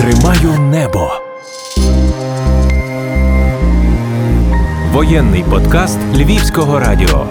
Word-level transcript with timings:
Тримаю 0.00 0.60
небо. 0.60 1.10
Воєнний 4.92 5.44
подкаст 5.50 5.98
Львівського 6.14 6.80
радіо. 6.80 7.28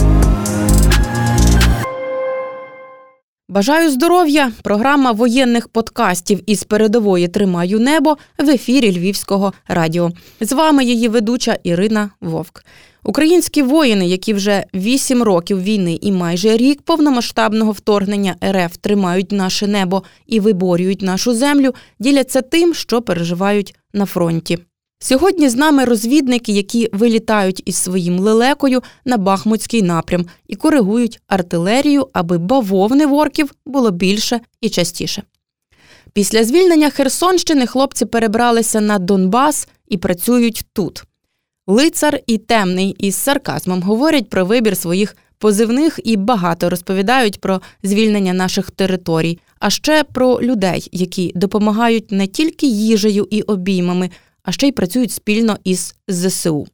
Бажаю 3.49 3.91
здоров'я! 3.91 4.51
Програма 4.63 5.11
воєнних 5.11 5.67
подкастів 5.67 6.43
із 6.49 6.63
передової 6.63 7.27
Тримаю 7.27 7.79
небо 7.79 8.17
в 8.39 8.49
ефірі 8.49 8.99
Львівського 8.99 9.53
радіо. 9.67 10.11
З 10.41 10.51
вами 10.51 10.85
її 10.85 11.07
ведуча 11.07 11.57
Ірина 11.63 12.09
Вовк. 12.21 12.63
Українські 13.03 13.61
воїни, 13.61 14.07
які 14.07 14.33
вже 14.33 14.65
вісім 14.75 15.23
років 15.23 15.63
війни 15.63 15.99
і 16.01 16.11
майже 16.11 16.57
рік 16.57 16.81
повномасштабного 16.81 17.71
вторгнення 17.71 18.35
РФ 18.45 18.77
тримають 18.77 19.31
наше 19.31 19.67
небо 19.67 20.03
і 20.27 20.39
виборюють 20.39 21.01
нашу 21.01 21.33
землю, 21.33 21.73
діляться 21.99 22.41
тим, 22.41 22.73
що 22.73 23.01
переживають 23.01 23.75
на 23.93 24.05
фронті. 24.05 24.57
Сьогодні 25.01 25.49
з 25.49 25.55
нами 25.55 25.85
розвідники, 25.85 26.51
які 26.51 26.89
вилітають 26.93 27.61
із 27.65 27.75
своїм 27.75 28.19
лелекою 28.19 28.81
на 29.05 29.17
Бахмутський 29.17 29.81
напрям 29.81 30.25
і 30.47 30.55
коригують 30.55 31.19
артилерію, 31.27 32.07
аби 32.13 32.37
бавовни 32.37 33.05
ворків 33.05 33.53
було 33.65 33.91
більше 33.91 34.39
і 34.61 34.69
частіше. 34.69 35.23
Після 36.13 36.43
звільнення 36.43 36.89
Херсонщини 36.89 37.67
хлопці 37.67 38.05
перебралися 38.05 38.81
на 38.81 38.99
Донбас 38.99 39.67
і 39.87 39.97
працюють 39.97 40.65
тут. 40.73 41.03
Лицар 41.71 42.19
і 42.27 42.37
темний 42.37 42.95
із 42.99 43.15
сарказмом 43.15 43.81
говорять 43.81 44.29
про 44.29 44.45
вибір 44.45 44.77
своїх 44.77 45.15
позивних 45.37 45.99
і 46.03 46.17
багато 46.17 46.69
розповідають 46.69 47.41
про 47.41 47.61
звільнення 47.83 48.33
наших 48.33 48.71
територій, 48.71 49.39
а 49.59 49.69
ще 49.69 50.03
про 50.03 50.41
людей, 50.41 50.89
які 50.91 51.31
допомагають 51.35 52.11
не 52.11 52.27
тільки 52.27 52.67
їжею 52.67 53.27
і 53.29 53.41
обіймами, 53.41 54.09
а 54.43 54.51
ще 54.51 54.67
й 54.67 54.71
працюють 54.71 55.11
спільно 55.11 55.57
із 55.63 55.95
ЗСУ. 56.07 56.67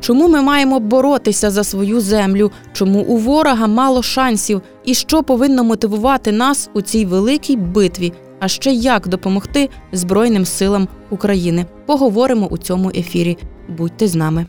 Чому 0.00 0.28
ми 0.28 0.42
маємо 0.42 0.80
боротися 0.80 1.50
за 1.50 1.64
свою 1.64 2.00
землю? 2.00 2.50
Чому 2.72 3.00
у 3.00 3.16
ворога 3.16 3.66
мало 3.66 4.02
шансів 4.02 4.62
і 4.84 4.94
що 4.94 5.22
повинно 5.22 5.64
мотивувати 5.64 6.32
нас 6.32 6.70
у 6.74 6.82
цій 6.82 7.04
великій 7.04 7.56
битві? 7.56 8.12
А 8.40 8.48
ще 8.48 8.72
як 8.72 9.08
допомогти 9.08 9.68
Збройним 9.92 10.44
силам 10.44 10.88
України? 11.10 11.66
Поговоримо 11.86 12.46
у 12.46 12.58
цьому 12.58 12.90
ефірі. 12.90 13.38
Будьте 13.76 14.08
з 14.08 14.14
нами. 14.14 14.46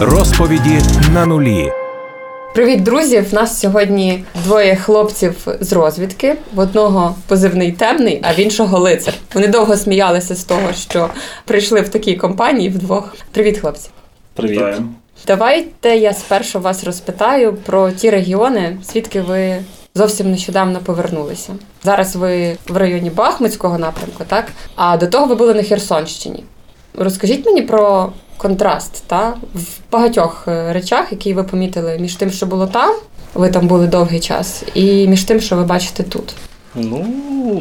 Розповіді 0.00 0.80
на 1.12 1.26
нулі. 1.26 1.72
Привіт, 2.54 2.82
друзі! 2.82 3.20
В 3.20 3.34
нас 3.34 3.60
сьогодні 3.60 4.24
двоє 4.44 4.76
хлопців 4.76 5.46
з 5.60 5.72
розвідки. 5.72 6.36
В 6.54 6.58
одного 6.58 7.14
позивний 7.26 7.72
темний, 7.72 8.20
а 8.22 8.32
в 8.34 8.40
іншого 8.40 8.78
лицар. 8.78 9.14
Вони 9.34 9.46
довго 9.46 9.76
сміялися 9.76 10.34
з 10.34 10.44
того, 10.44 10.72
що 10.72 11.08
прийшли 11.44 11.80
в 11.80 11.88
такій 11.88 12.16
компанії 12.16 12.68
вдвох. 12.68 13.16
Привіт, 13.32 13.58
хлопці! 13.58 13.90
Привіт. 14.34 14.62
Давайте 15.26 15.96
я 15.96 16.12
спершу 16.12 16.60
вас 16.60 16.84
розпитаю 16.84 17.56
про 17.66 17.90
ті 17.90 18.10
регіони, 18.10 18.78
звідки 18.92 19.20
ви 19.20 19.56
зовсім 19.94 20.30
нещодавно 20.30 20.78
повернулися. 20.78 21.52
Зараз 21.84 22.16
ви 22.16 22.56
в 22.68 22.76
районі 22.76 23.10
Бахмутського 23.10 23.78
напрямку, 23.78 24.24
так? 24.26 24.46
А 24.76 24.96
до 24.96 25.06
того 25.06 25.26
ви 25.26 25.34
були 25.34 25.54
на 25.54 25.62
Херсонщині. 25.62 26.44
Розкажіть 27.00 27.46
мені 27.46 27.62
про 27.62 28.12
контраст 28.36 29.04
та 29.06 29.36
в 29.54 29.92
багатьох 29.92 30.44
е, 30.48 30.72
речах, 30.72 31.12
які 31.12 31.34
ви 31.34 31.44
помітили 31.44 31.98
між 32.00 32.14
тим, 32.14 32.30
що 32.30 32.46
було 32.46 32.66
там, 32.66 32.94
ви 33.34 33.50
там 33.50 33.66
були 33.66 33.86
довгий 33.86 34.20
час, 34.20 34.64
і 34.74 35.08
між 35.08 35.24
тим, 35.24 35.40
що 35.40 35.56
ви 35.56 35.64
бачите 35.64 36.02
тут. 36.02 36.34
Ну, 36.74 37.06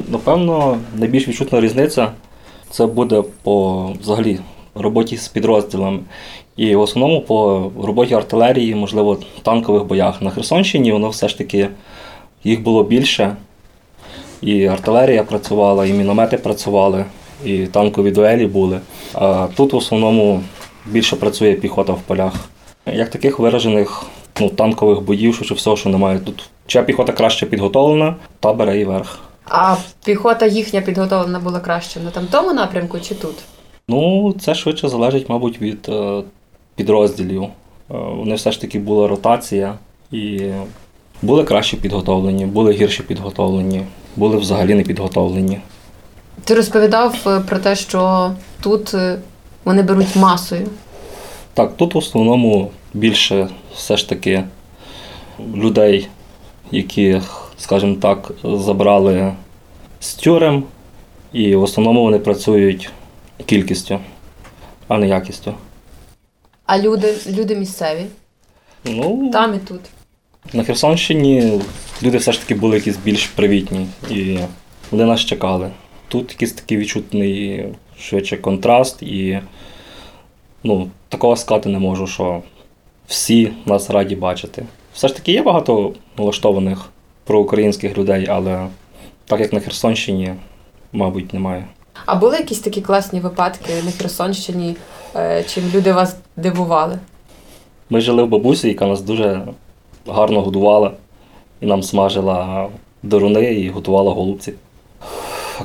напевно, 0.08 0.78
найбільш 0.96 1.28
відчутна 1.28 1.62
різниця 1.62 2.12
це 2.70 2.86
буде 2.86 3.24
по 3.44 3.86
взагалі 4.02 4.40
роботі 4.76 5.18
з 5.18 5.28
підрозділами. 5.28 6.00
І 6.58 6.76
в 6.76 6.82
основному 6.82 7.22
по 7.22 7.72
роботі 7.84 8.14
артилерії, 8.14 8.76
можливо, 8.76 9.18
танкових 9.44 9.84
боях. 9.84 10.22
На 10.22 10.30
Херсонщині 10.30 10.92
воно 10.92 11.10
все 11.10 11.30
ж 11.30 11.38
таки 11.38 11.70
їх 12.44 12.62
було 12.62 12.84
більше. 12.84 13.36
І 14.42 14.66
артилерія 14.66 15.24
працювала, 15.24 15.86
і 15.86 15.94
міномети 15.94 16.38
працювали, 16.38 17.06
і 17.46 17.66
танкові 17.66 18.12
дуелі 18.12 18.48
були. 18.48 18.80
А 19.14 19.48
тут 19.56 19.74
в 19.74 19.76
основному 19.76 20.44
більше 20.86 21.16
працює 21.16 21.54
піхота 21.54 21.94
в 21.94 22.02
полях. 22.02 22.34
Як 22.94 23.10
таких 23.10 23.40
виражених 23.40 24.04
ну, 24.40 24.50
танкових 24.50 25.02
боїв, 25.02 25.40
що 25.44 25.56
всього, 25.56 25.78
що 25.78 25.90
немає 25.90 26.20
тут. 26.20 26.50
Чия 26.68 26.84
піхота 26.84 27.14
краще 27.14 27.46
підготовлена, 27.46 28.16
та 28.40 28.54
бере 28.54 28.80
і 28.80 28.86
верх. 28.86 29.20
А 29.50 29.76
піхота 30.06 30.46
їхня 30.46 30.82
підготовлена 30.82 31.40
була 31.40 31.60
краще 31.60 32.00
на 32.00 32.12
там 32.12 32.28
тому 32.32 32.54
напрямку 32.54 33.00
чи 33.00 33.16
тут? 33.16 33.36
Ну, 33.90 34.34
це 34.40 34.56
швидше 34.56 34.90
залежить, 34.90 35.30
мабуть, 35.30 35.62
від 35.62 35.90
е, 35.90 36.22
підрозділів. 36.76 37.44
Е, 37.44 37.48
Вони 37.90 38.36
все 38.36 38.52
ж 38.52 38.62
таки 38.62 38.80
була 38.80 39.08
ротація 39.08 39.74
і 40.12 40.42
були 41.22 41.44
краще 41.44 41.78
підготовлені, 41.78 42.46
були 42.46 42.72
гірше 42.72 43.04
підготовлені, 43.04 43.82
були 44.16 44.38
взагалі 44.38 44.74
не 44.74 44.84
підготовлені. 44.84 45.60
Ти 46.44 46.56
розповідав 46.56 47.16
е, 47.28 47.40
про 47.40 47.58
те, 47.60 47.76
що 47.76 48.32
тут 48.62 48.94
е, 48.94 49.20
вони 49.66 49.82
беруть 49.84 50.16
масою. 50.16 50.68
Так, 51.54 51.78
тут 51.78 51.96
в 51.96 51.98
основному 51.98 52.72
більше 52.94 53.50
все 53.76 53.98
ж 53.98 54.10
таки 54.10 54.44
людей, 55.56 56.08
яких, 56.72 57.52
скажімо 57.58 57.96
так, 57.96 58.32
забрали 58.44 59.34
з 60.00 60.14
тюрем, 60.14 60.64
і 61.34 61.56
в 61.56 61.64
основному 61.64 62.04
вони 62.04 62.20
працюють 62.20 62.90
кількістю, 63.46 64.00
а 64.88 64.98
не 64.98 65.08
якістю. 65.08 65.54
А 66.66 66.78
люди, 66.80 67.14
люди 67.30 67.56
місцеві, 67.56 68.06
Ну, 68.86 69.30
там 69.34 69.56
і 69.56 69.58
тут. 69.58 69.82
На 70.54 70.64
Херсонщині 70.64 71.62
люди 72.04 72.18
все 72.18 72.32
ж 72.32 72.42
таки 72.42 72.56
були 72.56 72.76
якісь 72.76 72.98
більш 72.98 73.28
привітні 73.28 73.88
і 74.10 74.38
вони 74.92 75.06
нас 75.06 75.20
чекали. 75.20 75.72
Тут 76.08 76.32
якийсь 76.32 76.54
такий 76.54 76.78
відчутний 76.78 77.66
швидше 78.00 78.38
контраст, 78.38 79.04
і 79.04 79.40
ну, 80.64 80.90
такого 81.10 81.36
сказати 81.36 81.70
не 81.70 81.80
можу, 81.80 82.08
що 82.08 82.42
всі 83.08 83.52
нас 83.66 83.90
раді 83.90 84.16
бачити. 84.16 84.66
Все 84.94 85.08
ж 85.08 85.16
таки 85.16 85.32
є 85.32 85.42
багато 85.42 85.94
налаштованих 86.18 86.90
проукраїнських 87.24 87.98
людей, 87.98 88.28
але 88.30 88.68
так 89.26 89.40
як 89.40 89.54
на 89.54 89.60
Херсонщині, 89.60 90.34
мабуть, 90.94 91.34
немає. 91.34 91.66
А 92.06 92.16
були 92.16 92.38
якісь 92.38 92.60
такі 92.60 92.82
класні 92.82 93.20
випадки 93.20 93.74
на 93.86 93.92
Херсонщині, 93.92 94.76
е, 95.16 95.44
чим 95.44 95.64
люди 95.74 95.94
вас 95.94 96.16
дивували? 96.36 97.00
Ми 97.90 98.02
жили 98.02 98.24
в 98.24 98.28
бабусі, 98.28 98.68
яка 98.68 98.88
нас 98.88 99.02
дуже 99.02 99.42
гарно 100.08 100.42
годувала 100.42 100.92
і 101.62 101.66
нам 101.66 101.84
смажила 101.84 102.70
деруни 103.04 103.54
і 103.54 103.70
готувала 103.70 104.14
голубці. 104.14 104.54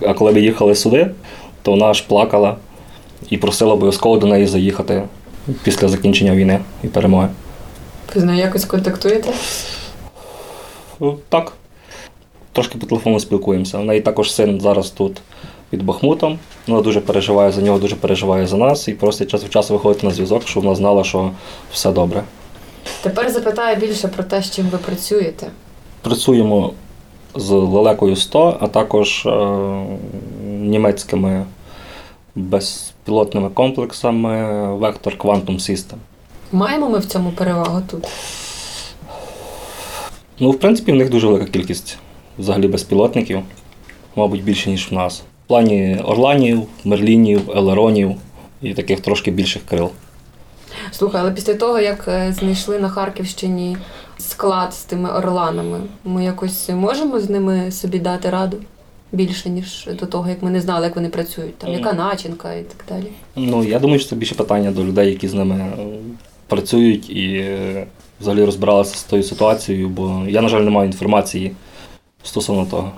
А 0.00 0.14
коли 0.14 0.32
ми 0.32 0.41
їхали 0.41 0.75
сюди, 0.75 1.10
то 1.62 1.70
вона 1.70 1.86
аж 1.86 2.00
плакала 2.00 2.56
і 3.30 3.36
просила 3.36 3.72
обов'язково 3.72 4.19
до 4.19 4.26
неї 4.26 4.47
заїхати 4.47 5.03
після 5.62 5.88
закінчення 5.88 6.34
війни 6.34 6.60
і 6.84 6.86
перемоги. 6.86 7.28
Ви 8.14 8.20
з 8.20 8.25
нею 8.25 8.38
якось 8.38 8.64
контактуєте? 8.64 9.32
Ну, 11.00 11.19
Так, 11.28 11.52
трошки 12.52 12.78
по 12.78 12.86
телефону 12.86 13.20
спілкуємося. 13.20 13.78
У 13.78 13.84
неї 13.84 14.00
також 14.00 14.32
син 14.32 14.60
зараз 14.60 14.91
тут 14.91 15.20
під 15.70 15.82
Бахмутом. 15.82 16.38
Вона 16.66 16.82
дуже 16.82 17.00
переживає 17.00 17.52
за 17.52 17.62
нього, 17.62 17.78
дуже 17.78 17.97
переживає 17.97 18.47
за 18.47 18.56
нас 18.56 18.88
і 18.88 18.92
просить 18.92 19.31
час 19.31 19.44
від 19.44 19.52
часу 19.52 19.75
виходити 19.75 20.06
на 20.06 20.12
зв'язок, 20.12 20.48
щоб 20.48 20.62
вона 20.62 20.75
знала, 20.76 21.04
що 21.04 21.31
все 21.72 21.92
добре. 21.92 22.22
Тепер 23.02 23.31
запитаю 23.31 23.76
більше 23.76 24.08
про 24.08 24.25
те, 24.25 24.42
з 24.42 24.50
чим 24.50 24.66
ви 24.66 24.78
працюєте. 24.78 25.47
Працюємо 26.02 26.72
з 27.34 27.50
лелекою 27.50 28.16
100, 28.16 28.56
а 28.60 28.69
також 28.69 29.26
е, 29.26 29.31
німецькими 30.46 31.44
безпілотними 32.34 33.49
комплексами 33.49 34.29
Vector 34.76 35.17
Quantum 35.17 35.55
System. 35.55 35.94
Маємо 36.52 36.88
ми 36.88 36.99
в 36.99 37.06
цьому 37.06 37.31
перевагу 37.31 37.82
тут. 37.90 38.08
Ну, 40.40 40.50
в 40.50 40.58
принципі, 40.58 40.93
в 40.93 40.94
них 40.94 41.11
дуже 41.11 41.26
велика 41.26 41.46
кількість 41.46 41.99
взагалі 42.38 42.69
безпілотників, 42.69 43.40
мабуть, 44.17 44.44
більше, 44.44 44.70
ніж 44.70 44.90
в 44.90 44.94
нас. 44.94 45.23
В 45.44 45.49
плані 45.49 45.99
орланів, 46.05 46.62
мерлінів, 46.85 47.50
елеронів 47.50 48.14
і 48.62 48.75
таких 48.75 49.00
трошки 49.00 49.31
більших 49.31 49.62
крил. 49.67 49.90
Слухай, 50.90 51.20
але 51.20 51.31
після 51.31 51.55
того, 51.55 51.81
як 51.81 52.08
е, 52.08 52.35
знайшли 52.38 52.78
на 52.78 52.88
Харківщині 52.88 53.76
склад 54.28 54.74
з 54.74 54.84
тими 54.84 55.10
орланами, 55.10 55.80
ми 56.04 56.24
якось 56.24 56.69
можемо 56.69 57.20
з 57.20 57.30
ними 57.30 57.70
собі 57.70 57.98
дати 57.98 58.30
раду 58.30 58.56
більше, 59.12 59.50
ніж 59.50 59.88
до 59.98 60.06
того, 60.06 60.28
як 60.28 60.42
ми 60.42 60.50
не 60.50 60.60
знали, 60.60 60.86
як 60.86 60.96
вони 60.96 61.08
працюють, 61.08 61.58
там 61.58 61.72
яка 61.72 61.92
начинка 61.92 62.54
і 62.54 62.62
так 62.62 62.84
далі. 62.88 63.12
Ну, 63.36 63.64
я 63.64 63.78
думаю, 63.78 64.00
що 64.00 64.08
це 64.08 64.16
більше 64.16 64.34
питання 64.34 64.70
до 64.70 64.84
людей, 64.84 65.10
які 65.10 65.28
з 65.28 65.34
ними 65.34 65.54
е, 65.54 65.86
працюють 66.46 67.10
і 67.10 67.34
е, 67.34 67.86
взагалі 68.20 68.44
розбиралися 68.44 68.96
з 68.96 69.02
тою 69.02 69.22
ситуацією, 69.22 69.88
бо 69.88 70.22
я, 70.28 70.42
на 70.42 70.48
жаль, 70.48 70.60
не 70.60 70.70
маю 70.70 70.86
інформації 70.86 71.52
стосовно 72.22 72.66
того. 72.66 72.92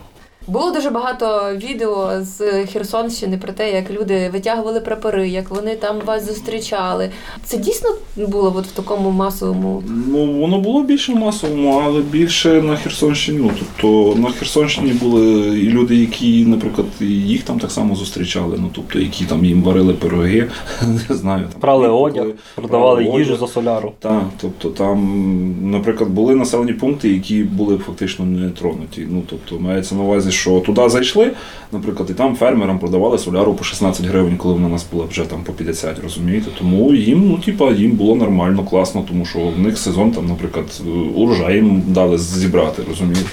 Було 0.46 0.70
дуже 0.70 0.90
багато 0.90 1.50
відео 1.56 2.10
з 2.20 2.66
Херсонщини 2.66 3.38
про 3.38 3.52
те, 3.52 3.72
як 3.72 3.90
люди 3.90 4.30
витягували 4.32 4.80
прапори, 4.80 5.28
як 5.28 5.50
вони 5.50 5.76
там 5.76 5.96
вас 6.06 6.26
зустрічали. 6.26 7.10
Це 7.44 7.56
дійсно 7.56 7.88
було 8.16 8.54
от 8.56 8.66
в 8.66 8.70
такому 8.72 9.10
масовому. 9.10 9.82
Ну, 10.08 10.32
воно 10.40 10.58
було 10.58 10.82
більше 10.82 11.14
масовому, 11.14 11.80
але 11.84 12.00
більше 12.00 12.62
на 12.62 12.76
Херсонщині. 12.76 13.38
Ну, 13.42 13.50
тобто 13.58 14.20
на 14.20 14.30
Херсонщині 14.30 14.92
були 14.92 15.24
і 15.60 15.68
люди, 15.68 15.96
які, 15.96 16.44
наприклад, 16.46 16.86
їх 17.00 17.42
там 17.42 17.58
так 17.60 17.70
само 17.70 17.94
зустрічали. 17.96 18.56
Ну, 18.60 18.70
тобто, 18.74 18.98
які 18.98 19.24
там 19.24 19.44
їм 19.44 19.62
варили 19.62 19.92
пироги, 19.94 20.48
не 21.08 21.16
знаю. 21.16 21.48
Там, 21.52 21.60
Прали 21.60 21.88
були- 21.88 22.00
одяг, 22.00 22.26
продавали 22.54 23.04
прали 23.04 23.18
їжу 23.18 23.32
одяг. 23.34 23.48
за 23.48 23.54
соляру. 23.54 23.92
Так, 23.98 24.22
тобто 24.40 24.68
там, 24.68 25.70
наприклад, 25.70 26.10
були 26.10 26.34
населені 26.34 26.72
пункти, 26.72 27.08
які 27.08 27.42
були 27.42 27.78
фактично 27.78 28.24
не 28.24 28.50
тронуті. 28.50 29.06
Ну, 29.10 29.22
тобто, 29.30 29.58
мається 29.58 29.94
на 29.94 30.02
увазі, 30.02 30.30
що 30.34 30.60
туди 30.60 30.88
зайшли, 30.88 31.30
наприклад, 31.72 32.10
і 32.10 32.14
там 32.14 32.36
фермерам 32.36 32.78
продавали 32.78 33.18
соляру 33.18 33.54
по 33.54 33.64
16 33.64 34.06
гривень, 34.06 34.36
коли 34.36 34.54
вона 34.54 34.66
у 34.66 34.70
нас 34.70 34.86
була 34.92 35.04
вже 35.10 35.24
там 35.24 35.42
по 35.44 35.52
50, 35.52 36.02
розумієте? 36.02 36.46
Тому 36.58 36.94
їм, 36.94 37.28
ну, 37.28 37.38
типа, 37.38 37.70
їм 37.70 37.90
було 37.90 38.14
нормально, 38.16 38.64
класно, 38.64 39.04
тому 39.08 39.24
що 39.24 39.38
в 39.38 39.58
них 39.58 39.78
сезон 39.78 40.10
там, 40.10 40.26
наприклад, 40.26 40.82
урожай 41.14 41.54
їм 41.54 41.82
дали 41.86 42.18
зібрати, 42.18 42.82
розумієте? 42.88 43.30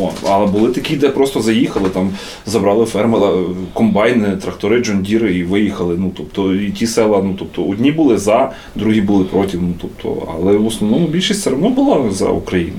О, 0.00 0.10
але 0.28 0.46
були 0.46 0.72
такі, 0.72 0.96
де 0.96 1.08
просто 1.08 1.40
заїхали, 1.40 1.88
там 1.88 2.10
забрали 2.46 2.84
фермера, 2.84 3.32
комбайни, 3.72 4.36
трактори, 4.36 4.84
джондіри 4.84 5.34
і 5.34 5.44
виїхали. 5.44 5.96
Ну 5.98 6.12
тобто, 6.16 6.54
і 6.54 6.70
ті 6.70 6.86
села, 6.86 7.22
ну 7.24 7.34
тобто, 7.38 7.64
одні 7.64 7.92
були 7.92 8.18
за, 8.18 8.52
другі 8.74 9.00
були 9.00 9.24
проти. 9.24 9.58
Ну 9.58 9.74
тобто, 9.80 10.28
але 10.34 10.56
в 10.56 10.66
основному 10.66 11.06
більшість 11.06 11.40
все 11.40 11.50
одно 11.50 11.68
була 11.68 12.10
за 12.10 12.28
Україну. 12.28 12.76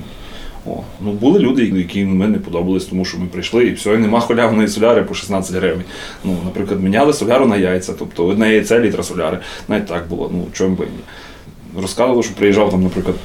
О, 0.66 0.82
ну 1.00 1.12
були 1.12 1.38
люди, 1.38 1.64
які 1.64 2.04
ми 2.04 2.28
не 2.28 2.38
подобались, 2.38 2.84
тому 2.84 3.04
що 3.04 3.18
ми 3.18 3.26
прийшли, 3.26 3.64
і 3.64 3.72
все, 3.72 3.94
і 3.94 3.98
нема 3.98 4.20
халявної 4.20 4.68
соляри 4.68 5.02
по 5.02 5.14
16 5.14 5.56
гривень. 5.56 5.84
Ну, 6.24 6.36
наприклад, 6.44 6.82
міняли 6.82 7.12
соляру 7.12 7.46
на 7.46 7.56
яйця, 7.56 7.94
тобто 7.98 8.26
одне 8.26 8.52
яйце 8.52 8.80
літра 8.80 9.02
соляри. 9.02 9.38
Навіть 9.68 9.86
так 9.86 10.08
було. 10.08 10.30
Ну 10.34 10.46
чому 10.52 10.76
би 10.76 10.84
ні. 10.84 11.02
Розказували, 11.80 12.22
що 12.22 12.34
приїжджав 12.34 12.70
там, 12.70 12.82
наприклад, 12.82 13.16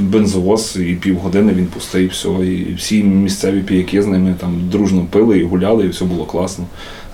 бензовоз, 0.00 0.78
і 0.80 0.94
півгодини 0.94 1.52
він 1.52 1.66
пустий, 1.66 2.06
все, 2.06 2.28
і 2.28 2.74
всі 2.74 3.02
місцеві 3.02 3.60
піяки 3.60 4.02
з 4.02 4.06
ними 4.06 4.34
там 4.40 4.68
дружно 4.70 5.06
пили 5.10 5.38
і 5.38 5.44
гуляли, 5.44 5.84
і 5.84 5.88
все 5.88 6.04
було 6.04 6.24
класно. 6.24 6.64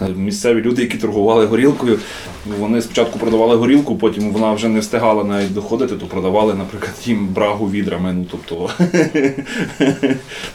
Е, 0.03 0.09
Місцеві 0.09 0.63
люди, 0.63 0.83
які 0.83 0.99
торгували 0.99 1.47
горілкою, 1.47 1.99
вони 2.59 2.83
спочатку 2.83 3.19
продавали 3.19 3.57
горілку, 3.57 3.97
потім 3.97 4.31
вона 4.31 4.53
вже 4.53 4.69
не 4.69 4.81
встигала 4.81 5.25
навіть 5.25 5.55
доходити, 5.55 5.95
то 5.97 6.07
продавали, 6.07 6.55
наприклад, 6.55 6.95
їм 7.05 7.29
брагу 7.29 7.71
відрами. 7.71 8.13
Ну, 8.13 8.27
тобто, 8.31 8.71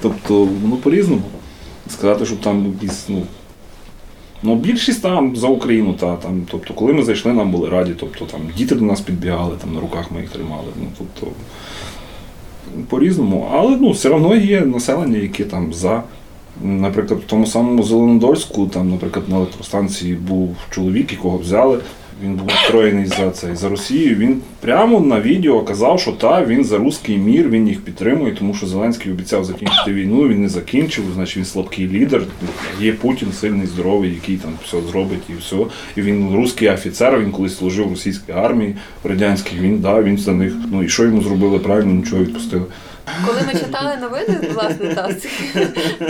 тобто, 0.01 0.47
ну 0.63 0.75
по-різному. 0.75 1.24
Сказати, 1.88 2.25
що 2.25 2.36
там 2.36 2.75
якісь, 2.81 3.06
ну. 3.09 3.24
Ну, 4.44 4.56
більшість 4.56 5.01
там 5.01 5.36
за 5.36 5.47
Україну, 5.47 5.94
та 5.94 6.15
там. 6.15 6.41
Тобто, 6.51 6.74
коли 6.74 6.94
ми 6.94 7.03
зайшли, 7.03 7.33
нам 7.33 7.51
були 7.51 7.69
раді. 7.69 7.91
Тобто 8.00 8.25
там 8.25 8.41
діти 8.57 8.75
до 8.75 8.86
нас 8.86 9.01
підбігали, 9.01 9.56
там 9.62 9.74
на 9.74 9.80
руках 9.80 10.12
ми 10.12 10.21
їх 10.21 10.30
тримали. 10.30 10.68
Ну, 10.81 10.88
тобто, 10.97 11.31
по-різному. 12.89 13.50
Але 13.53 13.77
ну, 13.77 13.91
все 13.91 14.09
одно 14.09 14.36
є 14.36 14.62
населення, 14.62 15.18
яке 15.18 15.44
там 15.44 15.74
за. 15.74 16.03
Наприклад, 16.63 17.19
в 17.19 17.30
тому 17.30 17.45
самому 17.45 17.83
Зеленодольську, 17.83 18.68
там, 18.68 18.89
наприклад, 18.89 19.30
на 19.30 19.36
електростанції 19.36 20.13
був 20.13 20.56
чоловік, 20.69 21.12
якого 21.12 21.38
взяли. 21.38 21.80
Він 22.24 22.36
був 22.36 22.48
настроєний 22.48 23.06
за 23.06 23.31
це 23.31 23.56
за 23.56 23.69
Росію. 23.69 24.16
Він 24.16 24.42
прямо 24.60 25.00
на 25.00 25.21
відео 25.21 25.62
казав, 25.62 26.00
що 26.00 26.12
та 26.12 26.45
він 26.45 26.63
за 26.63 26.77
руський 26.77 27.18
мір, 27.18 27.50
він 27.50 27.68
їх 27.68 27.81
підтримує, 27.81 28.36
тому 28.36 28.54
що 28.54 28.68
Зеленський 28.68 29.12
обіцяв 29.12 29.45
закінчити 29.45 29.94
війну. 29.94 30.27
Він 30.27 30.42
не 30.42 30.50
закінчив, 30.50 31.04
значить 31.16 31.38
він 31.38 31.45
слабкий 31.45 31.88
лідер. 31.88 32.24
Є 32.81 32.94
Путін 32.94 33.27
сильний, 33.33 33.68
здоровий, 33.68 34.13
який 34.13 34.38
там 34.38 34.51
все 34.66 34.77
зробить 34.92 35.19
і 35.30 35.33
все. 35.39 35.56
І 35.95 36.01
він 36.01 36.36
русський 36.36 36.69
офіцер. 36.69 37.19
Він 37.19 37.31
колись 37.31 37.57
служив 37.57 37.88
в 37.88 37.89
російській 37.89 38.31
армії 38.31 38.75
радянській. 39.04 39.56
Він 39.60 39.80
да, 39.80 40.01
він 40.01 40.18
за 40.18 40.33
них. 40.33 40.54
Ну 40.72 40.83
і 40.83 40.89
що 40.89 41.04
йому 41.04 41.22
зробили 41.22 41.60
правильно? 41.60 41.94
Нічого 41.94 42.24
відпустили. 42.24 42.65
Коли 43.27 43.41
ми 43.41 43.59
читали 43.59 43.97
новини, 43.97 44.39
власне, 44.53 44.95
та, 44.95 45.09
з, 45.11 45.21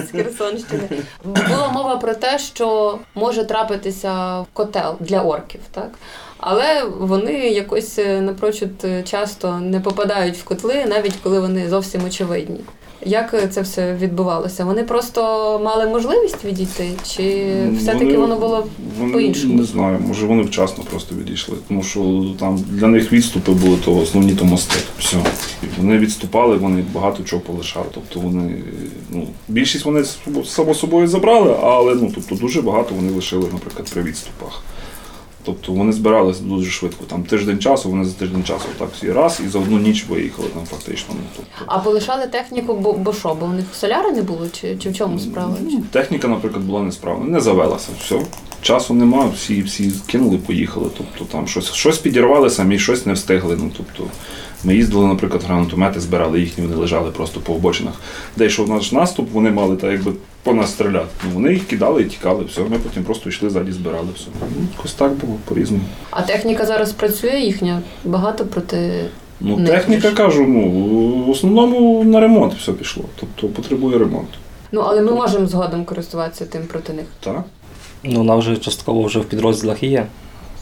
з 0.07 0.11
Херсонщини, 0.11 0.89
була 1.23 1.69
мова 1.73 1.97
про 1.97 2.13
те, 2.13 2.39
що 2.39 2.99
може 3.15 3.43
трапитися 3.45 4.45
котел 4.53 4.97
для 4.99 5.21
орків, 5.21 5.61
так? 5.71 5.89
Але 6.37 6.83
вони 6.83 7.33
якось 7.33 7.99
е, 7.99 8.21
напрочуд 8.21 8.69
е, 8.83 9.03
часто 9.03 9.59
не 9.59 9.79
попадають 9.79 10.37
в 10.37 10.43
котли, 10.43 10.85
навіть 10.85 11.15
коли 11.23 11.39
вони 11.39 11.69
зовсім 11.69 12.05
очевидні. 12.05 12.59
Як 13.05 13.51
це 13.53 13.61
все 13.61 13.95
відбувалося? 13.95 14.65
Вони 14.65 14.83
просто 14.83 15.21
мали 15.63 15.85
можливість 15.87 16.45
відійти, 16.45 16.91
чи 17.07 17.45
все-таки 17.77 18.05
Вони- 18.05 18.17
воно 18.17 18.35
було 18.35 18.67
вони, 18.99 19.13
по-іншому? 19.13 19.53
Не 19.53 19.63
знаю, 19.63 19.99
може 20.07 20.25
вони 20.25 20.43
вчасно 20.43 20.83
просто 20.83 21.15
відійшли. 21.15 21.55
Тому 21.67 21.83
що 21.83 22.25
там 22.39 22.63
для 22.69 22.87
них 22.87 23.13
відступи 23.13 23.51
були 23.51 23.77
то 23.85 23.97
основні 23.97 24.33
то 24.35 24.45
мости. 24.45 24.75
Все. 24.99 25.17
Вони 25.77 25.97
відступали, 25.97 26.57
вони 26.57 26.83
багато 26.93 27.23
чого 27.23 27.41
полишали. 27.41 27.85
Тобто 27.93 28.19
вони, 28.19 28.55
ну, 29.09 29.27
більшість 29.47 29.85
вони 29.85 30.03
само 30.45 30.73
собою 30.73 31.07
забрали, 31.07 31.55
але 31.63 31.95
ну, 31.95 32.11
тобто, 32.15 32.35
дуже 32.35 32.61
багато 32.61 32.95
вони 32.95 33.11
лишили, 33.11 33.45
наприклад, 33.53 33.89
при 33.93 34.03
відступах. 34.03 34.63
Тобто 35.43 35.71
вони 35.71 35.91
збиралися 35.91 36.43
дуже 36.43 36.71
швидко. 36.71 37.05
Там 37.05 37.23
тиждень 37.23 37.59
часу, 37.59 37.89
вони 37.89 38.05
за 38.05 38.13
тиждень 38.13 38.43
часу 38.43 38.65
так 38.77 38.89
всі 38.93 39.11
раз 39.11 39.41
і 39.45 39.47
за 39.49 39.59
одну 39.59 39.77
ніч 39.79 40.05
виїхали 40.09 40.47
там 40.47 40.65
фактично. 40.65 41.15
Ну, 41.17 41.23
тобто, 41.35 41.51
А 41.65 41.79
полишали 41.79 42.27
техніку, 42.27 42.73
бо, 42.73 42.93
бо 42.93 43.13
що? 43.13 43.37
Бо 43.39 43.45
у 43.45 43.49
них 43.53 43.65
соляри 43.73 44.11
не 44.11 44.21
було, 44.21 44.47
чи, 44.49 44.77
чи 44.77 44.89
в 44.89 44.95
чому 44.97 45.19
справа? 45.19 45.55
Ну, 45.61 45.83
Техніка, 45.91 46.27
наприклад, 46.27 46.63
була 46.63 46.81
несправна, 46.81 47.25
не 47.25 47.39
завелася. 47.39 47.89
Все. 47.99 48.21
Часу 48.61 48.93
нема, 48.93 49.25
всі, 49.35 49.61
всі 49.61 49.91
кинули, 50.07 50.37
поїхали. 50.37 50.89
Тобто 50.97 51.25
там 51.37 51.47
щось, 51.47 51.73
щось 51.73 51.97
підірвали 51.97 52.49
самі, 52.49 52.79
щось 52.79 53.05
не 53.05 53.13
встигли. 53.13 53.57
Ну, 53.59 53.71
тобто, 53.77 54.03
ми 54.63 54.75
їздили, 54.75 55.07
наприклад, 55.07 55.43
гранатомети, 55.43 55.99
збирали 55.99 56.39
їхні, 56.39 56.63
вони 56.63 56.75
лежали 56.75 57.11
просто 57.11 57.39
по 57.39 57.53
обочинах. 57.53 57.93
Де 58.37 58.45
йшов 58.45 58.69
наш 58.69 58.91
наступ, 58.91 59.31
вони 59.31 59.51
мали 59.51 59.75
так 59.75 59.91
якби 59.91 60.11
по 60.43 60.53
нас 60.53 60.71
стріляти. 60.71 61.07
Ну, 61.25 61.29
вони 61.33 61.53
їх 61.53 61.67
кидали 61.67 62.01
і 62.01 62.05
тікали, 62.05 62.43
все. 62.43 62.61
Ми 62.61 62.79
потім 62.79 63.03
просто 63.03 63.29
йшли 63.29 63.49
ззаді, 63.49 63.71
збирали 63.71 64.07
все. 64.15 64.27
Ну, 64.41 64.67
якось 64.77 64.93
так 64.93 65.11
було 65.13 65.33
по-різному. 65.45 65.83
А 66.11 66.21
техніка 66.21 66.65
зараз 66.65 66.91
працює 66.91 67.39
їхня 67.39 67.81
багато 68.05 68.45
проти. 68.45 69.05
Ну, 69.39 69.57
Не 69.57 69.69
техніка, 69.69 70.11
кажу, 70.11 70.45
ну, 70.47 70.69
в 71.25 71.29
основному 71.29 72.03
на 72.03 72.19
ремонт 72.19 72.53
все 72.53 72.71
пішло. 72.73 73.03
Тобто 73.19 73.47
потребує 73.47 73.97
ремонту. 73.97 74.33
Ну 74.71 74.81
але 74.81 75.01
ми 75.01 75.11
можемо 75.11 75.45
згодом 75.47 75.85
користуватися 75.85 76.45
тим 76.45 76.61
проти 76.61 76.93
них. 76.93 77.05
Так? 77.19 77.43
Ну, 78.03 78.17
вона 78.17 78.35
вже 78.35 78.57
частково 78.57 79.03
вже 79.03 79.19
в 79.19 79.25
підрозділах 79.25 79.83
і 79.83 79.87
є. 79.87 80.05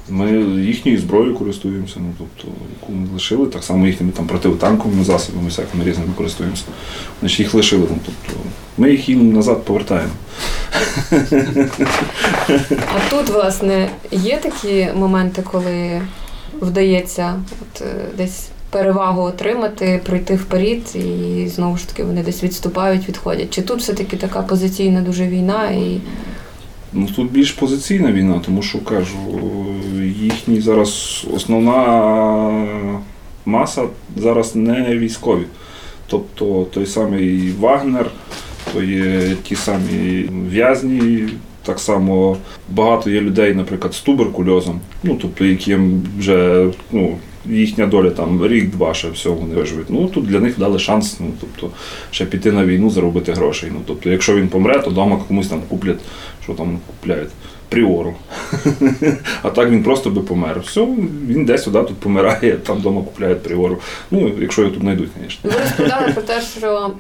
Ми 0.10 0.32
їхньою 0.62 0.98
зброєю 0.98 1.36
користуємося, 1.36 1.96
ну 1.98 2.14
тобто, 2.18 2.58
яку 2.80 2.94
ми 2.94 3.08
лишили, 3.14 3.48
так 3.48 3.64
само 3.64 3.88
їхніми 3.88 4.12
там 4.12 4.28
противотанковими 4.28 5.04
засобами, 5.04 5.48
всякими 5.50 5.84
різними 5.84 6.14
користуємося. 6.18 6.64
Значить, 7.20 7.40
їх 7.40 7.54
лишили. 7.54 7.88
Ну, 7.90 7.98
тобто, 8.06 8.40
ми 8.78 8.92
їх 8.92 9.10
їм 9.10 9.34
назад 9.34 9.64
повертаємо. 9.64 10.12
А 12.70 13.10
тут, 13.10 13.30
власне, 13.30 13.90
є 14.12 14.38
такі 14.38 14.88
моменти, 14.96 15.42
коли 15.52 16.02
вдається 16.62 17.40
от, 17.62 17.82
е, 17.82 17.86
десь 18.18 18.50
перевагу 18.70 19.22
отримати, 19.22 20.02
пройти 20.06 20.36
вперед, 20.36 20.96
і 20.96 21.48
знову 21.48 21.78
ж 21.78 21.88
таки 21.88 22.04
вони 22.04 22.24
десь 22.24 22.44
відступають, 22.44 23.10
відходять. 23.10 23.50
Чи 23.50 23.62
тут 23.62 23.80
все-таки 23.80 24.18
така 24.18 24.42
позиційна 24.42 25.02
дуже 25.02 25.28
війна 25.28 25.72
і 25.72 26.02
Ну 26.94 27.08
тут 27.16 27.32
більш 27.32 27.52
позиційна 27.52 28.12
війна, 28.12 28.42
тому 28.46 28.62
що 28.62 28.80
кажу, 28.80 29.18
їхні 30.22 30.62
зараз 30.62 31.26
основна 31.34 32.68
маса 33.46 33.84
зараз 34.16 34.56
не 34.56 34.98
військові. 34.98 35.44
Тобто 36.08 36.68
той 36.74 36.86
самий 36.86 37.52
Вагнер, 37.60 38.12
то 38.74 38.84
є 38.84 39.36
ті 39.44 39.56
самі 39.56 40.30
в'язні. 40.50 41.24
Так 41.64 41.80
само 41.80 42.38
багато 42.70 43.10
є 43.10 43.22
людей, 43.22 43.54
наприклад, 43.54 43.94
з 43.94 44.02
туберкульозом, 44.02 44.82
ну 45.04 45.18
тобто, 45.22 45.46
яким 45.46 46.02
вже 46.20 46.68
ну, 46.92 47.18
їхня 47.50 47.88
доля 47.88 48.10
там 48.10 48.48
рік-два 48.48 48.94
ще 48.94 49.10
все 49.10 49.30
вони 49.30 49.56
виживуть. 49.56 49.90
Ну 49.90 50.08
тут 50.08 50.26
для 50.26 50.40
них 50.40 50.60
дали 50.60 50.80
шанс, 50.80 51.18
ну 51.20 51.32
тобто 51.40 51.76
ще 52.12 52.26
піти 52.26 52.52
на 52.52 52.66
війну, 52.66 52.90
заробити 52.90 53.34
грошей. 53.34 53.70
Ну 53.74 53.82
тобто, 53.86 54.10
якщо 54.10 54.36
він 54.36 54.48
помре, 54.48 54.80
то 54.80 54.90
вдома 54.90 55.18
комусь 55.28 55.48
там 55.48 55.62
куплять, 55.70 56.00
що 56.44 56.54
там 56.54 56.80
купляють. 56.88 57.30
Пріору. 57.70 58.16
А 59.44 59.50
так 59.50 59.70
він 59.70 59.84
просто 59.84 60.10
би 60.10 60.22
помер. 60.22 60.60
Все, 60.60 60.88
він 61.28 61.46
десь 61.46 61.64
сюди 61.64 61.80
тут 61.80 61.98
помирає, 61.98 62.52
там 62.52 62.78
вдома 62.78 63.02
купляють 63.02 63.44
пріору. 63.44 63.78
Ну, 64.12 64.32
якщо 64.40 64.62
його 64.62 64.74
тут 64.74 64.82
знайдуть, 64.84 65.10
звісно. 65.22 65.50
ви 65.54 65.60
розповідали 65.64 66.12
про 66.14 66.22
те, 66.22 66.42
що 66.42 66.92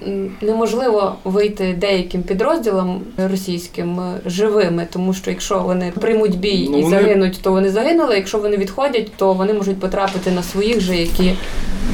неможливо 0.42 1.16
вийти 1.24 1.76
деяким 1.82 2.24
підрозділам 2.24 3.02
російським 3.32 4.00
е, 4.00 4.20
живими, 4.26 4.88
тому 4.94 5.14
що 5.14 5.32
якщо 5.32 5.60
вони 5.60 5.94
приймуть 6.02 6.40
бій 6.40 6.68
Ну, 6.72 6.78
і 6.80 6.84
вони- 6.84 7.00
загинуть, 7.00 7.40
то 7.42 7.52
вони 7.52 7.70
загинули. 7.70 8.16
Якщо 8.16 8.38
вони 8.38 8.58
відходять, 8.58 9.12
то 9.18 9.34
вони 9.34 9.54
можуть 9.54 9.80
потрапити 9.80 10.32
на 10.32 10.44
своїх 10.44 10.82
же, 10.82 10.96
які 10.96 11.34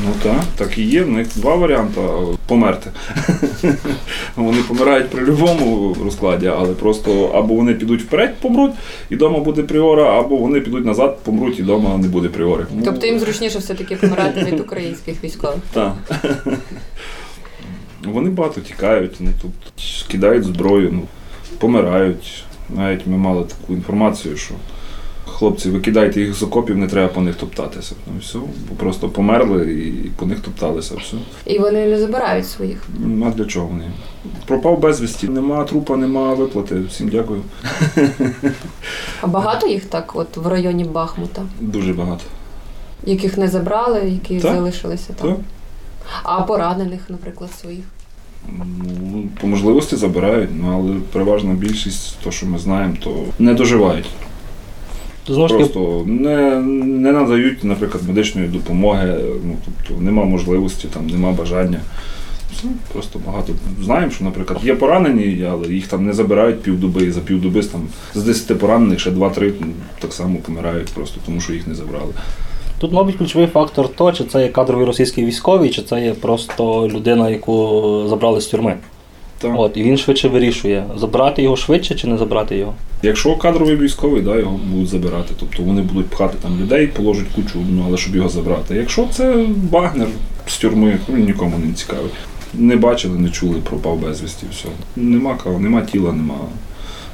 Ну 0.06 0.14
так, 0.24 0.44
так 0.56 0.78
і 0.78 0.84
є. 0.84 1.04
В 1.04 1.10
них 1.10 1.28
два 1.36 1.56
варіанти 1.56 2.02
померти. 2.48 2.92
Вони 4.36 4.62
помирають 4.62 5.10
при 5.10 5.26
будь-якому 5.26 5.96
розкладі, 6.04 6.48
але 6.48 6.74
просто 6.74 7.26
або 7.26 7.54
вони 7.54 7.74
підуть 7.74 8.02
вперед, 8.02 8.36
помруть, 8.42 8.74
і 9.10 9.16
вдома 9.16 9.40
буде 9.40 9.64
пріора, 9.64 10.20
або 10.20 10.36
вони 10.36 10.62
підуть 10.62 10.86
назад, 10.86 11.20
помруть, 11.24 11.60
і 11.60 11.64
вдома 11.64 11.98
не 11.98 12.08
буде 12.08 12.30
пріори. 12.30 12.66
Ну, 12.76 12.82
Тобто 12.86 13.08
їм 13.08 13.20
зручніше 13.20 13.60
все-таки 13.60 13.96
помирати 13.96 14.44
від 14.44 14.60
українських 14.60 15.24
військових. 15.24 15.58
Так. 15.74 15.94
Вони 18.06 18.30
багато 18.30 18.62
тікають, 18.62 19.20
вони 19.20 19.32
тут 19.42 19.52
кидають 20.08 20.44
зброю, 20.44 20.90
ну, 20.94 21.02
помирають. 21.60 22.44
Навіть 22.70 23.08
ми 23.08 23.18
мали 23.18 23.44
таку 23.44 23.74
інформацію, 23.74 24.38
що 24.38 24.54
хлопці, 25.26 25.70
ви 25.70 25.80
кидайте 25.80 26.22
їх 26.22 26.34
з 26.34 26.44
окопів, 26.44 26.78
не 26.78 26.88
треба 26.88 27.14
по 27.14 27.22
них 27.22 27.36
топтатися. 27.36 27.96
Ну 28.08 28.14
все, 28.22 28.40
просто 28.78 29.10
померли 29.10 29.72
і 29.74 30.10
по 30.10 30.26
них 30.26 30.40
топталися. 30.40 30.96
Все. 30.96 31.18
І 31.46 31.60
вони 31.60 31.86
не 31.86 32.00
забирають 32.00 32.48
своїх. 32.48 32.84
Ну, 33.00 33.26
А 33.28 33.38
для 33.38 33.46
чого 33.46 33.68
вони? 33.68 33.84
Пропав 34.46 34.80
безвісті, 34.80 35.28
нема 35.28 35.64
трупа, 35.64 35.98
нема 35.98 36.34
виплати. 36.34 36.80
Всім 36.90 37.10
дякую. 37.10 37.42
А 39.22 39.28
багато 39.28 39.68
їх 39.68 39.86
так, 39.86 40.12
от 40.16 40.38
в 40.38 40.48
районі 40.48 40.84
Бахмута, 40.84 41.42
Дуже 41.62 41.94
багато. 41.94 42.24
яких 43.06 43.38
не 43.38 43.48
забрали, 43.48 44.00
які 44.10 44.40
Так. 44.40 44.56
залишилися 44.56 45.14
там. 45.14 45.30
Так. 45.30 45.38
А 46.24 46.42
поранених, 46.42 47.02
наприклад, 47.10 47.50
своїх. 47.62 47.86
Ну, 48.50 49.24
по 49.42 49.48
можливості 49.48 49.96
забирають, 49.96 50.50
ну 50.54 50.74
але 50.74 51.00
переважна 51.12 51.54
більшість, 51.54 52.18
то, 52.24 52.32
що 52.32 52.46
ми 52.46 52.58
знаємо, 52.60 52.96
то 53.04 53.16
не 53.40 53.54
доживають. 53.54 54.06
Просто 55.58 56.04
не, 56.08 56.60
не 56.86 57.12
надають, 57.12 57.64
наприклад, 57.64 58.04
медичної 58.08 58.48
допомоги, 58.48 59.16
ну, 59.46 59.56
тобто 59.66 60.04
нема 60.04 60.24
можливості, 60.24 60.88
там, 60.94 61.08
нема 61.08 61.32
бажання. 61.32 61.80
Просто 62.94 63.20
багато. 63.26 63.54
Знаємо, 63.84 64.12
що, 64.12 64.24
наприклад, 64.24 64.60
є 64.64 64.76
поранені, 64.76 65.48
але 65.52 65.68
їх 65.68 65.88
там 65.88 66.06
не 66.06 66.14
забирають 66.14 66.62
півдоби, 66.62 67.04
і 67.04 67.12
за 67.12 67.20
півдоби 67.20 67.62
там, 67.64 67.82
з 68.14 68.24
10 68.24 68.60
поранених 68.60 69.00
ще 69.00 69.12
2-3 69.12 69.52
ну, 69.60 69.68
так 70.00 70.14
само 70.14 70.38
помирають, 70.38 70.88
просто 70.90 71.20
тому 71.26 71.42
що 71.42 71.54
їх 71.54 71.68
не 71.68 71.76
забрали. 71.76 72.14
Тут, 72.80 72.92
мабуть, 72.92 73.16
ключовий 73.16 73.48
фактор 73.48 73.90
то, 73.96 74.12
чи 74.12 74.24
це 74.24 74.42
є 74.42 74.48
кадровий 74.48 74.86
російський 74.86 75.26
військовий, 75.26 75.70
чи 75.70 75.82
це 75.82 76.02
є 76.02 76.14
просто 76.14 76.88
людина, 76.88 77.30
яку 77.30 78.06
забрали 78.10 78.42
з 78.42 78.48
тюрми. 78.48 78.78
Так. 79.44 79.52
От, 79.56 79.78
і 79.78 79.84
він 79.84 79.98
швидше 79.98 80.28
вирішує, 80.28 80.86
забрати 80.98 81.44
його 81.44 81.56
швидше 81.56 81.96
чи 81.96 82.08
не 82.08 82.18
забрати 82.18 82.58
його. 82.58 82.74
Якщо 83.02 83.36
кадровий 83.36 83.78
військовий, 83.78 84.22
да, 84.22 84.36
його 84.36 84.60
будуть 84.66 84.88
забирати. 84.88 85.34
Тобто 85.40 85.64
вони 85.64 85.82
будуть 85.82 86.08
пхати 86.08 86.38
там 86.42 86.60
людей, 86.62 86.88
положать 86.88 87.28
кучу, 87.36 87.60
ну 87.70 87.84
але 87.88 87.98
щоб 87.98 88.16
його 88.16 88.30
забрати. 88.30 88.76
Якщо 88.76 89.08
це 89.12 89.46
багнер 89.72 90.08
з 90.48 90.58
тюрми, 90.58 91.00
ну, 91.08 91.16
він 91.16 91.26
нікому 91.26 91.58
не 91.58 91.74
цікавий. 91.74 92.10
Не 92.54 92.76
бачили, 92.76 93.20
не 93.20 93.30
чули, 93.30 93.56
пропав 93.70 94.00
безвісті, 94.00 94.46
все. 94.52 94.68
Нема 94.96 95.36
кого, 95.44 95.60
нема 95.60 95.82
тіла, 95.82 96.12
нема, 96.12 96.36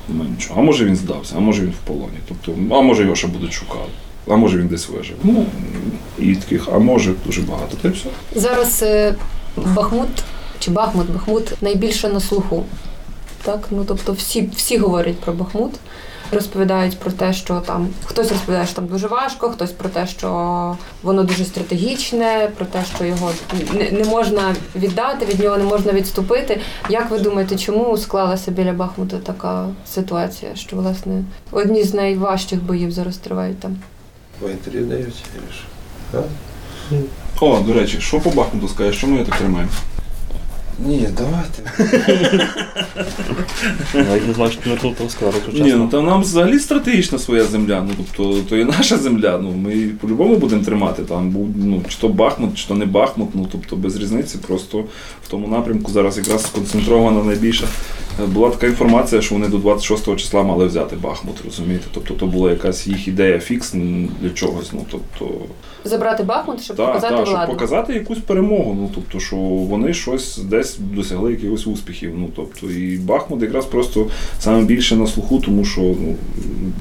нема 0.10 0.26
нічого. 0.30 0.62
А 0.62 0.64
може 0.64 0.86
він 0.86 0.96
здався, 0.96 1.36
а 1.38 1.40
може 1.40 1.62
він 1.62 1.72
в 1.72 1.88
полоні. 1.88 2.18
Тобто, 2.28 2.62
а 2.76 2.82
може 2.82 3.04
його 3.04 3.16
ще 3.16 3.28
будуть 3.28 3.54
шукати. 3.54 3.90
А 4.28 4.36
може 4.36 4.58
він 4.58 4.68
десь 4.68 4.90
вижив. 4.90 5.16
Ну, 5.24 5.46
і 6.20 6.36
таких, 6.36 6.68
а 6.74 6.80
може 6.80 7.14
дуже 7.26 7.42
багато. 7.42 7.78
Та 7.82 7.88
й 7.88 7.92
все. 7.92 8.10
Зараз 8.36 8.84
е, 8.84 9.16
Бахмут 9.76 10.10
чи 10.60 10.72
Бахмут, 10.72 11.12
Бахмут 11.12 11.62
найбільше 11.62 12.10
на 12.10 12.20
слуху. 12.20 12.66
Так? 13.42 13.60
Ну, 13.72 13.86
тобто 13.88 14.14
всі, 14.14 14.50
всі 14.56 14.78
говорять 14.78 15.20
про 15.20 15.34
Бахмут. 15.34 15.72
Розповідають 16.32 17.00
про 17.00 17.12
те, 17.12 17.34
що 17.34 17.60
там 17.60 17.88
хтось 18.06 18.32
розповідає, 18.32 18.66
що 18.66 18.76
там 18.76 18.88
дуже 18.88 19.08
важко, 19.08 19.50
хтось 19.50 19.72
про 19.72 19.90
те, 19.90 20.08
що 20.08 20.78
воно 21.04 21.24
дуже 21.24 21.46
стратегічне, 21.46 22.52
про 22.58 22.66
те, 22.66 22.84
що 22.96 23.06
його 23.06 23.32
не, 23.74 23.92
не 23.92 24.04
можна 24.04 24.56
віддати, 24.76 25.26
від 25.26 25.40
нього 25.40 25.58
не 25.58 25.64
можна 25.64 25.92
відступити. 25.92 26.62
Як 26.90 27.12
ви 27.12 27.20
думаєте, 27.20 27.58
чому 27.58 27.98
склалася 27.98 28.52
біля 28.52 28.74
Бахмута 28.74 29.18
така 29.18 29.68
ситуація, 29.94 30.56
що 30.56 30.76
власне 30.76 31.24
одні 31.52 31.84
з 31.84 31.94
найважчих 31.94 32.64
боїв 32.64 32.92
зараз 32.92 33.18
тривають 33.18 33.60
там? 33.60 33.78
По 34.40 34.50
інтерв'ю 34.50 34.86
дають. 34.86 35.24
О, 37.42 37.60
до 37.60 37.74
речі, 37.74 38.02
що 38.02 38.20
по 38.20 38.30
Бахмуту 38.30 38.68
скажеш, 38.68 38.98
що 38.98 39.08
ми 39.08 39.24
так 39.26 39.36
тримаємо? 39.36 39.72
Ні, 40.86 41.10
давайте. 41.18 41.88
Навіть 43.94 44.28
не 44.28 44.34
знаю, 44.34 44.52
що 44.52 44.62
ти 44.62 44.70
не 44.70 44.76
тут 44.76 45.12
сказати, 45.12 45.38
Ні, 45.54 45.74
ну 45.74 45.88
там 45.88 46.06
нам 46.06 46.22
взагалі 46.22 46.60
стратегічна 46.60 47.20
своя 47.20 47.44
земля. 47.44 47.88
Ну 47.88 47.94
тобто 47.98 48.42
то 48.50 48.58
є 48.58 48.66
наша 48.66 48.98
земля. 48.98 49.40
Ну 49.44 49.52
ми 49.52 49.74
її 49.74 49.88
по-любому 49.88 50.38
будемо 50.38 50.64
тримати. 50.64 51.04
Там 51.04 51.36
ну 51.56 51.82
чи 51.90 51.98
то 52.02 52.10
Бахмут, 52.10 52.58
чи 52.58 52.68
то 52.68 52.76
не 52.76 52.86
Бахмут. 52.86 53.30
Ну 53.34 53.48
тобто 53.52 53.76
без 53.76 53.96
різниці. 53.96 54.38
Просто 54.48 54.78
в 55.24 55.28
тому 55.30 55.48
напрямку 55.48 55.92
зараз 55.92 56.18
якраз 56.18 56.44
сконцентрована 56.44 57.24
найбільша. 57.24 57.68
Е, 58.24 58.26
Була 58.26 58.50
така 58.50 58.68
інформація, 58.68 59.22
що 59.22 59.36
вони 59.36 59.48
до 59.48 59.58
26 59.58 60.16
числа 60.16 60.44
мали 60.44 60.66
взяти 60.66 60.96
Бахмут, 60.96 61.36
розумієте? 61.46 61.86
Тобто 61.94 62.14
то 62.14 62.26
була 62.26 62.50
якась 62.52 62.88
їх 62.88 63.08
ідея 63.08 63.40
фікс 63.40 63.74
для 64.22 64.30
чогось. 64.30 64.74
Ну 64.74 64.86
тобто 64.92 65.34
Забрати 65.84 66.24
Бахмут, 66.24 66.62
щоб 66.62 66.78
так, 66.78 66.86
показати 66.94 67.16
так, 67.16 67.28
щоб 67.28 67.48
показати 67.48 67.94
якусь 67.94 68.18
перемогу. 68.18 68.78
Ну 68.80 68.92
тобто, 68.96 69.20
що 69.20 69.36
вони 69.36 69.94
щось 69.94 70.38
десь 70.38 70.78
досягли 70.80 71.32
якихось 71.32 71.68
успіхів. 71.68 72.14
Ну 72.18 72.30
тобто, 72.36 72.68
і 72.68 72.98
Бахмут 72.98 73.42
якраз 73.42 73.66
просто 73.66 74.08
саме 74.40 74.64
більше 74.64 74.96
на 74.96 75.08
слуху, 75.08 75.40
тому 75.46 75.66
що 75.66 75.82
ну 75.82 76.16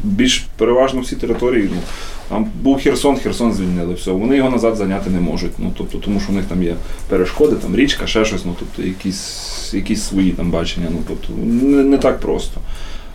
більш 0.05 0.47
переважно 0.57 1.01
всі 1.01 1.17
території. 1.17 1.71
Ну 1.75 1.81
там 2.29 2.47
був 2.63 2.83
Херсон, 2.83 3.17
Херсон 3.17 3.53
звільнили. 3.53 3.95
Все, 3.95 4.11
вони 4.11 4.37
його 4.37 4.51
назад 4.51 4.77
зайняти 4.77 5.11
не 5.11 5.21
можуть. 5.21 5.53
Ну 5.59 5.73
тобто, 5.79 5.99
тому 5.99 6.21
що 6.21 6.33
у 6.33 6.35
них 6.35 6.45
там 6.45 6.63
є 6.63 6.75
перешкоди, 7.09 7.57
там 7.57 7.77
річка, 7.77 8.07
ще 8.07 8.25
щось. 8.25 8.45
Ну 8.45 8.55
тобто, 8.59 8.83
якісь, 8.83 9.71
якісь 9.75 10.03
свої 10.03 10.31
там 10.31 10.51
бачення. 10.51 10.87
Ну 10.91 10.99
тобто, 11.09 11.33
не, 11.45 11.85
не 11.85 11.99
так 11.99 12.21
просто. 12.21 12.61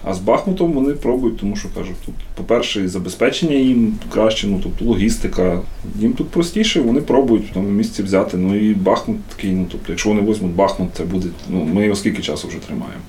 А 0.05 0.13
з 0.13 0.19
Бахмутом 0.19 0.71
вони 0.71 0.93
пробують, 0.93 1.37
тому 1.37 1.55
що 1.55 1.69
кажуть, 1.75 1.95
тут, 2.05 2.15
по-перше, 2.35 2.87
забезпечення 2.87 3.55
їм 3.55 3.97
краще, 4.09 4.47
ну 4.47 4.59
тобто 4.63 4.85
логістика. 4.85 5.61
Їм 5.99 6.13
тут 6.13 6.29
простіше, 6.29 6.81
вони 6.81 7.01
пробують 7.01 7.51
тому 7.53 7.69
місці 7.69 8.03
взяти. 8.03 8.37
Ну 8.37 8.55
і 8.55 8.73
Бахмут 8.73 9.23
такий, 9.23 9.51
ну 9.51 9.65
тобто, 9.71 9.91
якщо 9.91 10.09
вони 10.09 10.21
візьмуть 10.21 10.55
Бахмут, 10.55 10.89
це 10.93 11.03
буде. 11.03 11.27
Ну, 11.49 11.63
ми 11.73 11.83
його 11.83 11.95
скільки 11.95 12.21
часу 12.21 12.47
вже 12.47 12.57
тримаємо? 12.57 13.01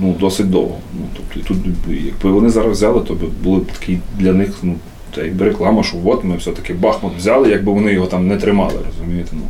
Ну, 0.00 0.16
досить 0.20 0.50
довго. 0.50 0.78
Ну, 0.94 1.06
тобто, 1.16 1.40
і 1.40 1.42
тут, 1.42 1.74
якби 2.04 2.30
вони 2.30 2.50
зараз 2.50 2.72
взяли, 2.72 3.00
то 3.00 3.14
б 3.14 3.18
було 3.42 3.58
б 3.58 3.66
такий 3.66 3.98
для 4.18 4.32
них, 4.32 4.54
ну, 4.62 4.74
та 5.14 5.22
якби 5.22 5.44
реклама, 5.44 5.82
що 5.82 5.96
от 6.04 6.24
ми 6.24 6.36
все-таки 6.36 6.74
Бахмут 6.74 7.12
взяли, 7.16 7.50
якби 7.50 7.72
вони 7.72 7.92
його 7.92 8.06
там 8.06 8.28
не 8.28 8.36
тримали, 8.36 8.78
розумієте? 8.86 9.30
Ну, 9.32 9.42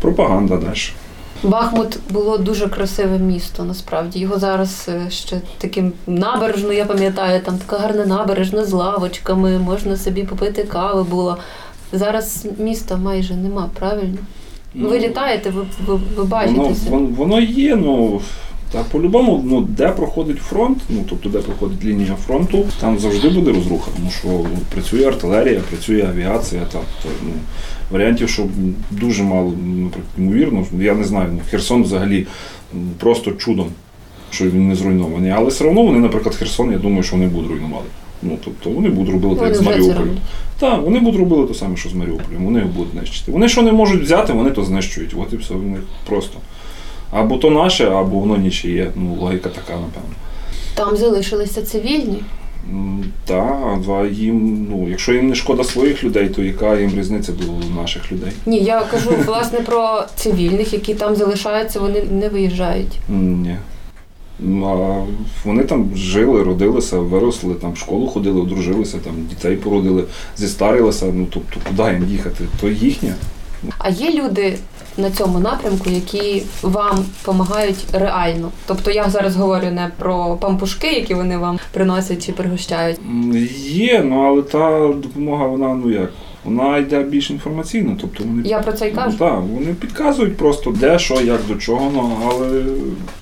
пропаганда 0.00 0.56
далі. 0.56 0.76
Бахмут 1.42 1.98
було 2.10 2.38
дуже 2.38 2.68
красиве 2.68 3.18
місто, 3.18 3.64
насправді. 3.64 4.18
Його 4.18 4.38
зараз 4.38 4.88
е, 4.88 5.10
ще 5.10 5.40
таким 5.58 5.92
набережною, 6.06 6.78
я 6.78 6.84
пам'ятаю, 6.84 7.40
там 7.40 7.58
така 7.58 7.78
гарна 7.78 8.06
набережна 8.06 8.64
з 8.64 8.72
лавочками, 8.72 9.58
можна 9.58 9.96
собі 9.96 10.22
попити 10.22 10.62
кави 10.64 11.02
було. 11.02 11.38
Зараз 11.92 12.46
міста 12.58 12.96
майже 12.96 13.34
нема, 13.34 13.70
правильно? 13.78 14.18
Ну, 14.74 14.88
ви 14.88 14.98
літаєте, 14.98 15.50
ви, 15.50 15.66
ви, 15.86 16.00
ви 16.16 16.24
бачите 16.24 16.58
Воно, 16.58 16.74
воно, 16.88 17.06
воно 17.06 17.40
є, 17.40 17.76
ну 17.76 18.20
та 18.72 18.82
по-любому, 18.82 19.44
ну 19.46 19.60
де 19.60 19.88
проходить 19.88 20.38
фронт, 20.38 20.78
ну 20.88 21.04
тобто 21.08 21.28
де 21.28 21.38
проходить 21.38 21.84
лінія 21.84 22.14
фронту, 22.26 22.64
там 22.80 22.98
завжди 22.98 23.28
буде 23.28 23.52
розруха, 23.52 23.90
тому 23.96 24.10
що 24.10 24.28
ну, 24.28 24.58
працює 24.74 25.06
артилерія, 25.06 25.60
працює 25.70 26.06
авіація. 26.08 26.62
Та, 26.72 26.78
ну, 27.04 27.32
варіантів, 27.90 28.28
що 28.28 28.46
дуже 28.90 29.22
мало, 29.22 29.52
наприклад, 29.76 30.06
ймовірно. 30.18 30.66
Я 30.80 30.94
не 30.94 31.04
знаю, 31.04 31.28
ну, 31.32 31.40
Херсон 31.50 31.82
взагалі 31.82 32.26
просто 32.98 33.32
чудом, 33.32 33.66
що 34.30 34.44
він 34.44 34.68
не 34.68 34.74
зруйнований. 34.74 35.30
Але 35.30 35.48
все 35.48 35.68
одно 35.68 35.82
вони, 35.82 35.98
наприклад, 35.98 36.34
Херсон, 36.34 36.72
я 36.72 36.78
думаю, 36.78 37.02
що 37.02 37.16
вони 37.16 37.28
будуть 37.28 37.50
руйнувати. 37.50 37.86
Ну, 38.22 38.38
тобто 38.44 38.70
вони 38.70 38.88
будуть 38.88 39.12
робити 39.12 39.34
так, 39.34 39.48
як 39.48 39.54
з 39.56 39.60
Маріуполем. 39.60 40.16
Так, 40.58 40.82
вони 40.82 41.00
будуть 41.00 41.20
робити 41.20 41.52
те 41.52 41.58
саме, 41.58 41.76
що 41.76 41.88
з 41.88 41.94
Маріуполем, 41.94 42.44
вони 42.44 42.58
його 42.58 42.70
будуть 42.76 42.92
знищити. 42.92 43.32
Вони 43.32 43.48
що 43.48 43.62
не 43.62 43.72
можуть 43.72 44.02
взяти, 44.02 44.32
вони 44.32 44.50
то 44.50 44.64
знищують. 44.64 45.14
От 45.18 45.32
і 45.32 45.36
все 45.36 45.54
в 45.54 45.62
них 45.62 45.80
просто. 46.08 46.38
Або 47.12 47.36
то 47.36 47.50
наше, 47.50 47.84
або 47.90 48.16
воно 48.18 48.36
нічиє. 48.36 48.90
Ну, 48.96 49.14
логіка 49.20 49.48
така, 49.48 49.72
напевно. 49.72 50.14
Там 50.74 50.96
залишилися 50.96 51.62
цивільні. 51.62 52.22
М, 52.70 53.04
Та, 53.24 53.58
а 53.88 54.06
їм, 54.06 54.66
ну, 54.70 54.86
якщо 54.90 55.12
їм 55.12 55.28
не 55.28 55.34
шкода 55.34 55.64
своїх 55.64 56.04
людей, 56.04 56.28
то 56.28 56.42
яка 56.42 56.78
їм 56.78 56.90
різниця 56.96 57.32
до 57.32 57.76
наших 57.80 58.12
людей? 58.12 58.32
Ні, 58.46 58.58
я 58.58 58.80
кажу 58.80 59.10
власне 59.26 59.60
про 59.60 60.02
цивільних, 60.16 60.72
які 60.72 60.94
там 60.94 61.16
залишаються, 61.16 61.80
вони 61.80 62.02
не 62.10 62.28
виїжджають. 62.28 62.98
Ні. 63.08 63.56
А 64.64 65.02
вони 65.44 65.64
там 65.64 65.90
жили, 65.96 66.42
родилися, 66.42 66.98
виросли, 66.98 67.54
там 67.54 67.72
в 67.72 67.76
школу 67.78 68.06
ходили, 68.06 68.40
одружилися, 68.40 68.98
там 68.98 69.12
дітей 69.30 69.56
породили, 69.56 70.04
зістарилися. 70.36 71.06
Ну 71.14 71.26
тобто, 71.30 71.60
куди 71.68 71.82
їм 71.92 72.08
їхати? 72.10 72.44
То 72.60 72.68
їхнє. 72.68 73.14
А 73.78 73.88
є 73.88 74.22
люди 74.22 74.58
на 74.96 75.10
цьому 75.10 75.38
напрямку, 75.38 75.90
які 75.90 76.42
вам 76.62 77.04
допомагають 77.20 77.84
реально. 77.92 78.48
Тобто 78.66 78.90
я 78.90 79.10
зараз 79.10 79.36
говорю 79.36 79.66
не 79.70 79.90
про 79.98 80.36
пампушки, 80.40 80.92
які 80.92 81.14
вони 81.14 81.38
вам 81.38 81.58
приносять 81.72 82.26
чи 82.26 82.32
пригощають. 82.32 83.00
Є, 83.66 84.02
ну 84.04 84.20
але 84.26 84.42
та 84.42 84.92
допомога, 84.92 85.46
вона 85.46 85.74
ну 85.74 85.90
як. 85.90 86.10
Вона 86.44 86.78
йде 86.78 87.02
більш 87.02 87.30
інформаційно. 87.30 87.96
Тобто 88.00 88.24
вони 88.24 88.48
Я 88.48 88.58
про 88.58 88.72
це 88.72 88.88
й 88.88 88.90
кажу. 88.92 89.16
Ну, 89.20 89.26
так, 89.26 89.40
вони 89.52 89.74
підказують 89.80 90.36
просто 90.36 90.70
де, 90.70 90.98
що, 90.98 91.20
як, 91.20 91.40
до 91.48 91.54
чого, 91.54 91.90
ну, 91.94 92.18
але 92.30 92.62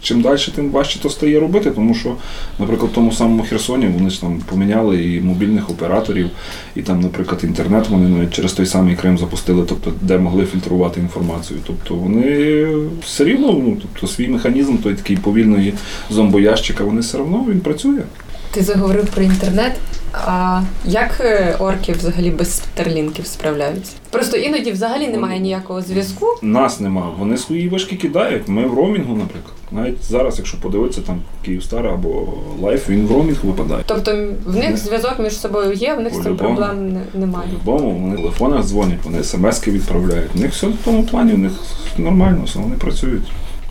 чим 0.01 0.21
далі, 0.21 0.39
тим 0.55 0.71
важче 0.71 0.99
то 1.03 1.11
стає 1.11 1.41
робити, 1.41 1.71
тому 1.71 1.95
що, 1.95 2.15
наприклад, 2.59 2.91
в 2.91 2.95
тому 2.95 3.13
самому 3.13 3.43
Херсоні 3.43 3.87
вони 3.87 4.11
ж 4.11 4.21
там 4.21 4.43
поміняли 4.51 5.15
і 5.15 5.21
мобільних 5.21 5.71
операторів, 5.71 6.31
і 6.77 6.83
там, 6.83 7.01
наприклад, 7.01 7.41
інтернет 7.45 7.89
вони 7.89 8.09
навіть 8.09 8.35
через 8.35 8.53
той 8.53 8.67
самий 8.67 8.97
Крим 8.97 9.19
запустили, 9.19 9.65
тобто 9.69 9.93
де 10.01 10.19
могли 10.19 10.47
фільтрувати 10.47 11.01
інформацію. 11.01 11.61
Тобто 11.67 11.95
вони 11.95 12.67
все 13.05 13.25
рівно, 13.25 13.53
ну, 13.53 13.77
тобто 13.83 14.07
свій 14.07 14.29
механізм, 14.29 14.77
той 14.77 14.95
такий 14.95 15.17
повільної 15.17 15.75
зомбоящика, 16.11 16.85
вони 16.85 17.01
все 17.01 17.19
одно 17.19 17.47
він 17.49 17.61
працює. 17.61 18.03
Ти 18.51 18.63
заговорив 18.63 19.07
про 19.07 19.23
інтернет. 19.23 19.73
А 20.13 20.63
як 20.85 21.21
е, 21.21 21.57
орки 21.59 21.93
взагалі 21.93 22.31
без 22.31 22.57
старлінків 22.57 23.27
справляються? 23.27 23.93
Просто 24.11 24.37
іноді 24.37 24.73
взагалі 24.73 25.09
немає 25.09 25.41
ніякого 25.41 25.83
зв'язку. 25.83 26.27
Нас 26.43 26.81
нема. 26.81 27.11
Вони 27.19 27.37
свої 27.37 27.69
вишки 27.69 27.97
кидають. 27.97 28.49
Ми 28.49 28.67
в 28.67 28.75
роумінгу, 28.75 29.17
наприклад. 29.17 29.55
Навіть 29.73 30.03
зараз, 30.05 30.39
якщо 30.39 30.61
подивитися 30.61 31.01
там 31.01 31.21
Київстар 31.45 31.87
або 31.87 32.29
Лайф, 32.61 32.89
він 32.89 33.07
в 33.07 33.13
роумінг 33.13 33.39
випадає. 33.45 33.83
Тобто 33.87 34.29
в 34.47 34.57
них 34.57 34.77
зв'язок 34.77 35.15
між 35.19 35.41
собою 35.41 35.73
є, 35.73 35.95
в 35.95 36.01
них 36.01 36.15
з 36.15 36.23
цим 36.23 36.37
проблем 36.37 36.99
немає. 37.15 37.49
По-любому, 37.65 37.99
вони 38.01 38.15
в 38.15 38.19
телефонах 38.19 38.65
дзвонять, 38.65 38.99
вони 39.05 39.25
смски 39.25 39.71
відправляють. 39.71 40.31
У 40.37 40.39
них 40.39 40.53
все 40.53 40.67
в 40.67 40.77
тому 40.85 41.05
плані, 41.05 41.33
у 41.33 41.39
них 41.39 41.53
нормально, 41.99 42.43
все, 42.45 42.59
вони 42.59 42.77
працюють. 42.77 43.23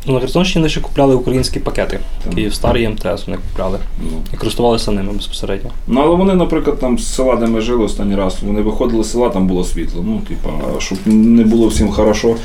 Ну, 0.05 0.13
на 0.13 0.19
Херсонщині 0.19 0.69
ще 0.69 0.81
купляли 0.81 1.15
українські 1.15 1.59
пакети. 1.59 1.99
Київстар 2.35 2.77
і 2.77 2.87
МТС 2.87 3.27
вони 3.27 3.37
купляли. 3.49 3.79
Ну. 4.03 4.17
І 4.33 4.37
користувалися 4.37 4.91
ними 4.91 5.13
безпосередньо. 5.13 5.69
ну, 5.87 6.01
але 6.01 6.15
вони, 6.15 6.35
наприклад, 6.35 6.79
там 6.79 6.99
з 6.99 7.13
села, 7.15 7.35
де 7.35 7.47
ми 7.47 7.61
жили 7.61 7.83
останній 7.83 8.15
раз, 8.15 8.37
вони 8.41 8.61
виходили 8.61 9.03
з 9.03 9.11
села, 9.11 9.29
там 9.29 9.47
було 9.47 9.63
світло. 9.63 10.03
Ну, 10.05 10.21
типа, 10.27 10.79
щоб 10.79 10.97
не 11.05 11.43
було 11.43 11.67
всім 11.67 11.89
хорошо, 11.89 12.35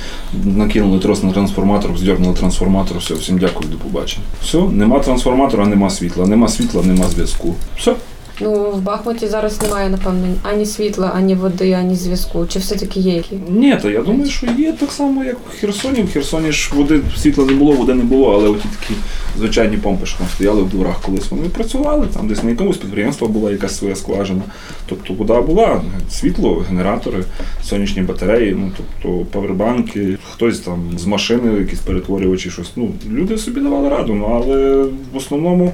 накинули 0.44 0.98
трос 0.98 1.22
на 1.22 1.32
трансформатор, 1.32 1.98
здернули 1.98 2.34
трансформатор, 2.34 2.98
все, 2.98 3.14
всім 3.14 3.38
дякую, 3.38 3.70
до 3.70 3.76
побачення. 3.76 4.24
Все, 4.42 4.58
нема 4.58 5.00
трансформатора, 5.00 5.66
нема 5.66 5.90
світла, 5.90 6.26
нема 6.26 6.48
світла, 6.48 6.82
нема 6.82 7.04
зв'язку. 7.04 7.54
Все. 7.76 7.94
Ну 8.40 8.70
в 8.70 8.82
Бахмуті 8.82 9.26
зараз 9.26 9.62
немає, 9.62 9.90
напевно, 9.90 10.26
ані 10.42 10.66
світла, 10.66 11.12
ані 11.14 11.34
води, 11.34 11.72
ані 11.72 11.94
зв'язку. 11.94 12.46
Чи 12.46 12.58
все-таки 12.58 13.00
є 13.00 13.14
які? 13.14 13.36
Ні, 13.48 13.78
то 13.82 13.90
я 13.90 14.02
думаю, 14.02 14.30
що 14.30 14.46
є 14.58 14.72
так 14.72 14.92
само, 14.92 15.24
як 15.24 15.36
в 15.48 15.60
Херсоні. 15.60 16.02
В 16.02 16.12
Херсоні 16.12 16.52
ж 16.52 16.70
води 16.74 17.00
світла 17.16 17.44
не 17.44 17.52
було, 17.52 17.72
води 17.72 17.94
не 17.94 18.04
було, 18.04 18.34
але 18.34 18.48
оті 18.48 18.68
такі 18.80 18.94
звичайні 19.38 19.76
помпи, 19.76 20.06
що 20.06 20.18
там 20.18 20.26
стояли 20.34 20.62
в 20.62 20.68
дворах 20.68 21.00
колись. 21.00 21.30
Вони 21.30 21.48
працювали 21.48 22.06
там, 22.06 22.28
десь 22.28 22.42
на 22.42 22.50
якомусь 22.50 22.76
підприємства 22.76 23.28
була 23.28 23.50
якась 23.50 23.78
своя 23.78 23.96
скважина. 23.96 24.42
Тобто 24.86 25.14
вода 25.14 25.40
була, 25.42 25.82
світло, 26.10 26.64
генератори, 26.68 27.24
сонячні 27.64 28.02
батареї, 28.02 28.56
ну 28.58 28.72
тобто 28.76 29.24
павербанки, 29.24 30.18
хтось 30.32 30.58
там 30.58 30.98
з 30.98 31.06
машини, 31.06 31.58
якісь 31.58 31.80
перетворювачі, 31.80 32.50
щось. 32.50 32.70
Ну, 32.76 32.92
люди 33.10 33.38
собі 33.38 33.60
давали 33.60 33.88
раду, 33.88 34.14
ну 34.14 34.24
але 34.24 34.82
в 35.12 35.16
основному. 35.16 35.72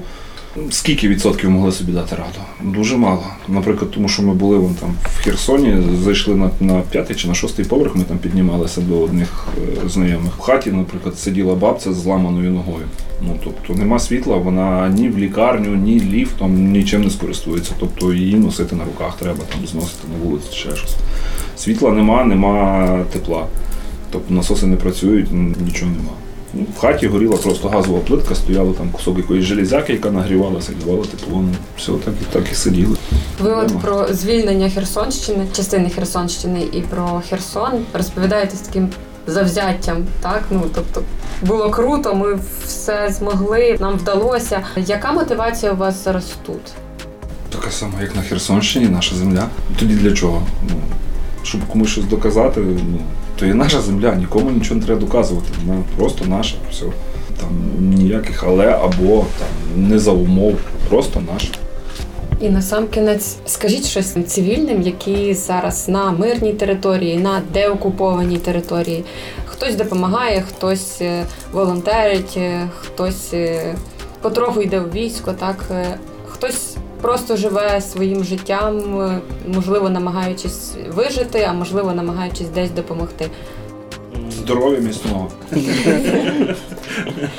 Скільки 0.69 1.07
відсотків 1.07 1.49
могли 1.49 1.71
собі 1.71 1.91
дати 1.91 2.15
раду? 2.15 2.71
Дуже 2.77 2.97
мало. 2.97 3.23
Наприклад, 3.47 3.91
тому 3.91 4.07
що 4.07 4.23
ми 4.23 4.33
були 4.33 4.57
вон 4.57 4.73
там 4.73 4.95
в 5.03 5.23
Херсоні, 5.23 5.77
зайшли 6.03 6.35
на, 6.35 6.49
на 6.59 6.81
п'ятий 6.81 7.15
чи 7.15 7.27
на 7.27 7.33
шостий 7.33 7.65
поверх, 7.65 7.95
ми 7.95 8.03
там 8.03 8.17
піднімалися 8.17 8.81
до 8.81 8.99
одних 8.99 9.47
е, 9.57 9.89
знайомих. 9.89 10.33
В 10.37 10.41
хаті, 10.41 10.71
наприклад, 10.71 11.19
сиділа 11.19 11.55
бабця 11.55 11.93
з 11.93 11.95
зламаною 11.95 12.51
ногою. 12.51 12.85
Ну 13.21 13.35
тобто 13.43 13.73
нема 13.73 13.99
світла, 13.99 14.37
вона 14.37 14.89
ні 14.89 15.09
в 15.09 15.17
лікарню, 15.17 15.75
ні 15.75 15.99
ліфтом, 15.99 16.71
нічим 16.71 17.03
не 17.03 17.09
скористується. 17.09 17.71
Тобто 17.79 18.13
її 18.13 18.35
носити 18.35 18.75
на 18.75 18.83
руках 18.83 19.17
треба, 19.19 19.39
там 19.53 19.67
зносити 19.67 20.07
на 20.07 20.25
вулиці, 20.25 20.47
ще 20.51 20.75
щось. 20.75 20.95
Світла 21.57 21.91
нема, 21.91 22.23
нема 22.23 22.87
тепла. 23.13 23.45
Тобто 24.11 24.33
насоси 24.33 24.65
не 24.65 24.75
працюють, 24.75 25.27
нічого 25.65 25.91
нема. 25.91 26.11
Ну, 26.53 26.65
в 26.77 26.79
хаті 26.79 27.07
горіла 27.07 27.37
просто 27.37 27.69
газова 27.69 27.99
плитка, 27.99 28.35
стояла 28.35 28.73
там 28.73 28.89
кусок 28.89 29.17
якоїсь 29.17 29.45
железяки, 29.45 29.93
яка 29.93 30.11
нагрівалася 30.11 30.71
давала 30.85 31.05
тепло. 31.05 31.41
Ну, 31.41 31.49
все 31.77 31.91
так 31.91 32.13
і 32.21 32.33
так 32.33 32.51
і 32.51 32.55
сиділи. 32.55 32.95
Ви 33.39 33.51
от 33.51 33.79
про 33.81 34.07
звільнення 34.13 34.69
Херсонщини, 34.69 35.47
частини 35.55 35.89
Херсонщини 35.89 36.61
і 36.73 36.81
про 36.81 37.21
Херсон 37.29 37.71
розповідаєте 37.93 38.55
з 38.57 38.59
таким 38.59 38.89
завзяттям, 39.27 39.97
так? 40.21 40.43
Ну 40.51 40.61
тобто 40.75 41.03
було 41.41 41.69
круто, 41.69 42.15
ми 42.15 42.39
все 42.65 43.09
змогли, 43.19 43.77
нам 43.79 43.97
вдалося. 43.97 44.61
Яка 44.75 45.11
мотивація 45.11 45.71
у 45.71 45.75
вас 45.75 46.03
зараз 46.03 46.25
тут? 46.45 46.61
Така 47.49 47.71
сама, 47.71 48.01
як 48.01 48.15
на 48.15 48.21
Херсонщині, 48.21 48.85
наша 48.85 49.15
земля. 49.15 49.47
Тоді 49.79 49.93
для 49.95 50.11
чого? 50.13 50.41
Ну, 50.69 50.75
щоб 51.43 51.67
комусь 51.67 51.89
щось 51.89 52.05
доказати, 52.05 52.61
ну, 52.61 52.99
то 53.39 53.45
є 53.45 53.53
наша 53.53 53.81
земля, 53.81 54.15
нікому 54.15 54.51
нічого 54.51 54.79
не 54.79 54.85
треба 54.85 55.01
доказувати. 55.01 55.47
Вона 55.65 55.83
просто 55.97 56.25
наша, 56.25 56.55
все. 56.71 56.85
Там 57.39 57.49
ніяких 57.79 58.43
але 58.43 58.67
або 58.67 59.25
там 59.39 59.87
не 59.89 59.99
за 59.99 60.11
умов, 60.11 60.55
просто 60.89 61.23
наша. 61.33 61.49
І 62.41 62.49
на 62.49 62.61
сам 62.61 62.87
кінець 62.87 63.35
скажіть 63.45 63.85
щось 63.85 64.15
цивільним, 64.27 64.81
які 64.81 65.33
зараз 65.33 65.89
на 65.89 66.11
мирній 66.11 66.53
території, 66.53 67.17
на 67.17 67.41
деокупованій 67.53 68.37
території. 68.37 69.03
Хтось 69.45 69.75
допомагає, 69.75 70.41
хтось 70.41 71.01
е, 71.01 71.25
волонтерить, 71.53 72.33
е, 72.37 72.69
хтось 72.79 73.33
е, 73.33 73.75
потроху 74.21 74.61
йде 74.61 74.79
в 74.79 74.91
військо, 74.91 75.33
так 75.39 75.71
хтось 76.27 76.75
просто 77.01 77.35
живе 77.35 77.81
своїм 77.81 78.23
життям, 78.23 78.81
можливо, 79.47 79.89
намагаючись 79.89 80.73
вижити, 80.89 81.47
а 81.49 81.53
можливо, 81.53 81.93
намагаючись 81.93 82.47
десь 82.47 82.71
допомогти. 82.71 83.29
Здоров'я 84.31 84.79
міцного. 84.79 85.27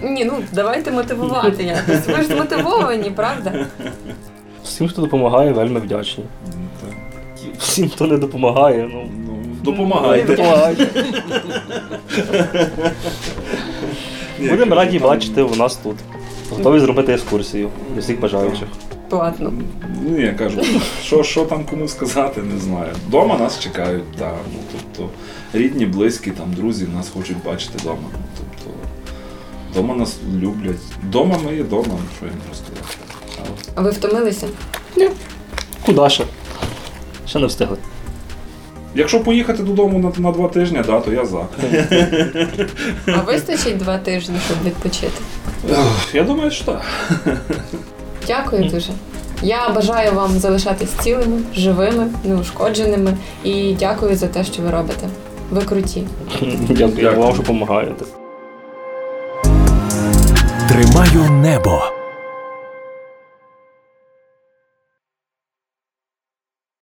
Ні, 0.03 0.25
ну 0.25 0.33
давайте 0.53 0.91
мотивувати 0.91 1.63
якось. 1.63 2.07
Ви 2.07 2.23
ж 2.23 2.37
мотивовані, 2.37 3.11
правда? 3.11 3.67
Всім, 4.65 4.89
хто 4.89 5.03
допомагає, 5.03 5.53
вельми 5.53 5.81
вдячні. 5.81 6.25
Всім, 7.59 7.89
хто 7.89 8.07
не 8.07 8.17
допомагає, 8.17 8.91
ну. 8.93 9.11
Ну, 9.27 9.35
допомагайте. 9.63 10.37
допомагайте. 10.37 10.87
Будемо 14.39 14.75
раді 14.75 14.99
бачити 14.99 15.43
у 15.43 15.55
нас 15.55 15.77
тут. 15.77 15.97
Готові 16.51 16.81
зробити 16.81 17.13
екскурсію 17.13 17.71
для 17.95 18.01
всіх 18.01 18.21
бажаючих. 18.21 18.69
Платно. 19.13 19.53
Ну, 20.09 20.21
я 20.21 20.33
кажу, 20.33 20.61
що, 21.03 21.23
що 21.23 21.45
там 21.45 21.65
кому 21.65 21.89
сказати, 21.89 22.43
не 22.43 22.61
знаю. 22.61 22.93
Дома 23.09 23.39
нас 23.39 23.61
чекають, 23.61 24.13
так. 24.19 24.35
Ну, 24.53 24.59
тобто, 24.73 25.11
рідні, 25.53 25.87
близькі, 25.87 26.31
там, 26.31 26.53
друзі 26.53 26.87
нас 26.97 27.09
хочуть 27.09 27.45
бачити 27.45 27.79
вдома. 27.79 27.99
Ну, 28.13 28.19
тобто, 28.39 28.71
дома 29.75 29.95
нас 29.95 30.17
люблять. 30.41 30.81
Дома 31.03 31.37
ми 31.45 31.57
є 31.57 31.63
дома, 31.65 31.85
ну, 31.89 31.99
що 32.17 32.27
я 32.27 32.33
сказати. 32.55 32.97
Але 33.37 33.49
А 33.75 33.81
ви 33.81 33.91
втомилися? 33.91 34.47
Куда 35.87 36.09
ще? 36.09 36.25
Ще 37.27 37.39
не 37.39 37.47
встигли. 37.47 37.77
Якщо 38.95 39.21
поїхати 39.21 39.63
додому 39.63 39.99
на, 39.99 40.23
на 40.23 40.33
два 40.33 40.49
тижні, 40.49 40.83
да, 40.87 41.01
то 41.01 41.13
я 41.13 41.27
за. 41.27 41.47
А 43.07 43.21
вистачить 43.21 43.77
два 43.77 43.99
тижні, 43.99 44.37
щоб 44.47 44.57
відпочити? 44.65 45.23
Я 46.13 46.23
думаю, 46.25 46.51
що 46.51 46.65
так. 46.65 46.83
Дякую 48.27 48.65
дуже. 48.65 48.93
Я 49.43 49.69
бажаю 49.69 50.13
вам 50.13 50.31
залишатись 50.39 50.91
цілими, 50.91 51.43
живими, 51.57 52.07
неушкодженими 52.25 53.17
і 53.45 53.77
дякую 53.79 54.17
за 54.17 54.27
те, 54.27 54.45
що 54.45 54.63
ви 54.63 54.71
робите. 54.71 55.09
Ви 55.51 55.63
круті. 55.63 56.03
Дякую 56.69 57.17
вам, 57.19 57.33
що 57.35 57.43
допомагаєте. 57.43 58.05
Тримаю 60.69 61.31
небо. 61.31 61.83